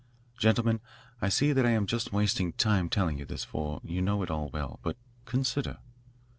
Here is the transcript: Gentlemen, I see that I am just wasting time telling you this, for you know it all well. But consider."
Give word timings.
Gentlemen, 0.39 0.79
I 1.21 1.29
see 1.29 1.53
that 1.53 1.63
I 1.63 1.69
am 1.69 1.85
just 1.85 2.11
wasting 2.11 2.53
time 2.53 2.89
telling 2.89 3.19
you 3.19 3.25
this, 3.25 3.43
for 3.43 3.79
you 3.83 4.01
know 4.01 4.23
it 4.23 4.31
all 4.31 4.49
well. 4.49 4.79
But 4.81 4.97
consider." 5.25 5.77